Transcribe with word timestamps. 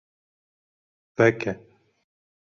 Veke. 1.17 1.51